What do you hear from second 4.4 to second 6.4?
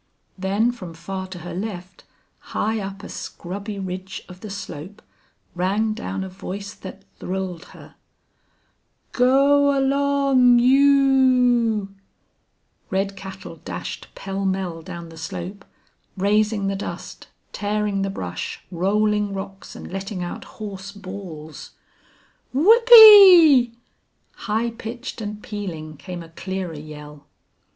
the slope, rang down a